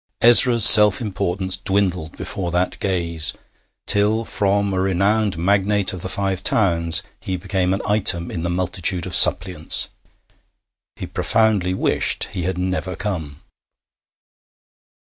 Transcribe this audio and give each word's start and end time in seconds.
Ezra's 0.21 0.65
self 0.65 0.99
importance 0.99 1.55
dwindled 1.57 2.17
before 2.17 2.49
that 2.49 2.79
gaze, 2.79 3.33
till, 3.85 4.25
from 4.25 4.73
a 4.73 4.79
renowned 4.81 5.37
magnate 5.37 5.93
of 5.93 6.01
the 6.01 6.09
Five 6.09 6.41
Towns, 6.41 7.03
he 7.19 7.37
became 7.37 7.71
an 7.71 7.83
item 7.85 8.31
in 8.31 8.41
the 8.41 8.49
multitude 8.49 9.05
of 9.05 9.13
suppliants. 9.15 9.89
He 10.95 11.05
profoundly 11.05 11.75
wished 11.75 12.29
he 12.31 12.45
had 12.45 12.57
never 12.57 12.95
come. 12.95 13.41